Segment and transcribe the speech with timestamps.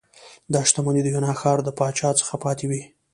[0.53, 2.81] دا شتمنۍ د یونا ښار د پاچا څخه پاتې وې